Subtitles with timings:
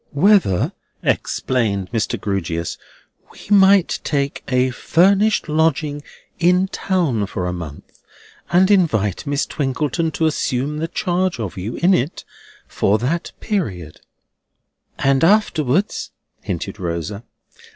[0.13, 0.71] "Whether,"
[1.03, 2.19] explained Mr.
[2.19, 2.79] Grewgious,
[3.31, 6.01] "we might take a furnished lodging
[6.39, 8.01] in town for a month,
[8.51, 12.25] and invite Miss Twinkleton to assume the charge of you in it
[12.67, 14.01] for that period?"
[14.97, 16.09] "And afterwards?"
[16.41, 17.23] hinted Rosa.